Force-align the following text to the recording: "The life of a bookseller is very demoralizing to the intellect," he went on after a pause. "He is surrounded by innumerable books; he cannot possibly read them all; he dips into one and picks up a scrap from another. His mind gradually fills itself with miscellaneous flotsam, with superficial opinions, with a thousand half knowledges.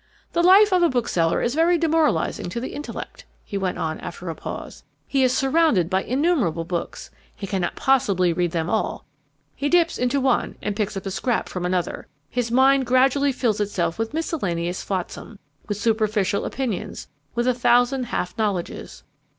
"The 0.33 0.41
life 0.41 0.73
of 0.73 0.81
a 0.81 0.89
bookseller 0.89 1.43
is 1.43 1.53
very 1.53 1.77
demoralizing 1.77 2.49
to 2.49 2.59
the 2.59 2.73
intellect," 2.73 3.23
he 3.43 3.55
went 3.55 3.77
on 3.77 3.99
after 3.99 4.31
a 4.31 4.35
pause. 4.35 4.83
"He 5.05 5.21
is 5.21 5.31
surrounded 5.37 5.91
by 5.91 6.01
innumerable 6.01 6.63
books; 6.65 7.11
he 7.35 7.45
cannot 7.45 7.75
possibly 7.75 8.33
read 8.33 8.49
them 8.49 8.67
all; 8.67 9.05
he 9.55 9.69
dips 9.69 9.99
into 9.99 10.19
one 10.19 10.55
and 10.59 10.75
picks 10.75 10.97
up 10.97 11.05
a 11.05 11.11
scrap 11.11 11.47
from 11.47 11.67
another. 11.67 12.07
His 12.31 12.49
mind 12.49 12.87
gradually 12.87 13.31
fills 13.31 13.59
itself 13.61 13.99
with 13.99 14.11
miscellaneous 14.15 14.81
flotsam, 14.83 15.37
with 15.67 15.77
superficial 15.77 16.45
opinions, 16.45 17.07
with 17.35 17.47
a 17.47 17.53
thousand 17.53 18.05
half 18.05 18.35
knowledges. 18.39 19.03